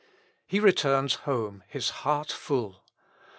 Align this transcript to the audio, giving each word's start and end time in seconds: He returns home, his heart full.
He 0.47 0.59
returns 0.59 1.13
home, 1.29 1.61
his 1.67 1.91
heart 2.01 2.31
full. 2.31 2.83